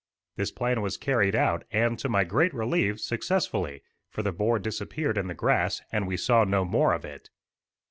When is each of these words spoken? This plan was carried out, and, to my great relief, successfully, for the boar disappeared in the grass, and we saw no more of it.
This 0.35 0.49
plan 0.51 0.81
was 0.81 0.97
carried 0.97 1.35
out, 1.35 1.63
and, 1.69 1.99
to 1.99 2.09
my 2.09 2.23
great 2.23 2.55
relief, 2.55 2.99
successfully, 2.99 3.83
for 4.09 4.23
the 4.23 4.31
boar 4.31 4.57
disappeared 4.57 5.15
in 5.15 5.27
the 5.27 5.35
grass, 5.35 5.79
and 5.91 6.07
we 6.07 6.17
saw 6.17 6.43
no 6.43 6.65
more 6.65 6.93
of 6.93 7.05
it. 7.05 7.29